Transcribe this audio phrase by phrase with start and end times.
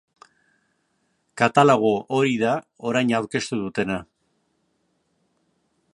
[1.41, 2.55] Katalogo hori da
[2.93, 4.03] orain aurkeztu dena.